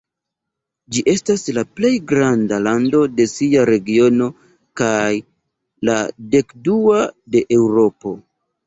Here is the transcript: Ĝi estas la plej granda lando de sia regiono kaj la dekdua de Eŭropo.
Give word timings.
Ĝi 0.95 1.03
estas 1.11 1.43
la 1.57 1.63
plej 1.79 1.91
granda 2.13 2.59
lando 2.69 3.03
de 3.19 3.29
sia 3.35 3.67
regiono 3.73 4.33
kaj 4.83 5.07
la 5.91 6.03
dekdua 6.35 7.09
de 7.37 7.49
Eŭropo. 7.63 8.19